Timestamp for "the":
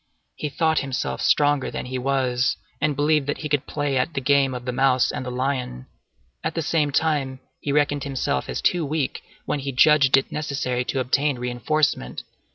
4.15-4.19, 4.65-4.71, 5.23-5.29, 6.55-6.63